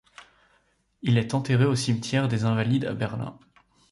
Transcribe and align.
Il 1.03 1.19
est 1.19 1.35
enterré 1.35 1.63
au 1.65 1.75
cimetière 1.75 2.27
des 2.27 2.43
Invalides 2.43 2.85
à 2.85 2.93
Berlin. 2.95 3.37